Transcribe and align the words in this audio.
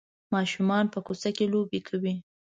ماشومان 0.33 0.85
په 0.93 0.99
کوڅه 1.07 1.29
کې 1.37 1.45
لوبې 1.53 1.79
کوي. 1.87 2.15